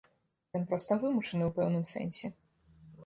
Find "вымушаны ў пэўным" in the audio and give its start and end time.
1.03-1.85